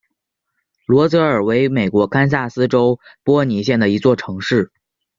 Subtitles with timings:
[0.87, 4.71] 罗泽尔为美国堪萨斯州波尼县的一座城市。